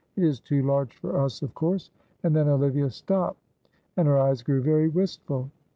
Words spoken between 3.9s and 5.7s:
and her eyes grew very wistful.